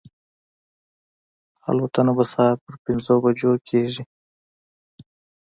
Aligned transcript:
الوتنه 1.69 2.11
به 2.17 2.25
سهار 2.31 2.55
پر 2.63 2.73
پنځو 2.83 3.15
بجو 3.23 3.51
کېږي. 3.69 4.03